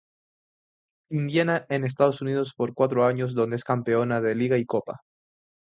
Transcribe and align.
Indiana 1.11 1.67
en 1.69 1.83
Estados 1.83 2.23
Unidos 2.23 2.53
por 2.57 2.73
cuatro 2.73 3.05
años 3.05 3.35
donde 3.35 3.55
es 3.57 3.63
Campeona 3.63 4.19
de 4.19 4.33
Liga 4.33 4.57
y 4.57 4.65
Copa. 4.65 5.01